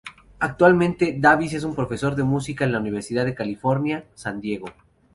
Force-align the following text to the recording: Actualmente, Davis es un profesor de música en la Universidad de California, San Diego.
Actualmente, 0.39 1.15
Davis 1.19 1.53
es 1.53 1.63
un 1.63 1.75
profesor 1.75 2.15
de 2.15 2.23
música 2.23 2.65
en 2.65 2.71
la 2.71 2.79
Universidad 2.79 3.23
de 3.23 3.35
California, 3.35 4.03
San 4.15 4.41
Diego. 4.41 4.69